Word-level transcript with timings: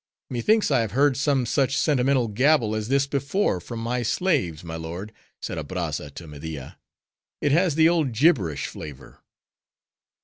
"Methinks 0.31 0.71
I 0.71 0.79
have 0.79 0.93
heard 0.93 1.15
some 1.15 1.45
such 1.45 1.77
sentimental 1.77 2.27
gabble 2.27 2.73
as 2.73 2.87
this 2.87 3.05
before 3.05 3.59
from 3.61 3.79
my 3.79 4.01
slaves, 4.01 4.63
my 4.63 4.75
lord," 4.75 5.13
said 5.39 5.59
Abrazza 5.59 6.09
to 6.15 6.25
Media. 6.25 6.79
"It 7.39 7.51
has 7.51 7.75
the 7.75 7.87
old 7.87 8.11
gibberish 8.11 8.65
flavor." 8.65 9.19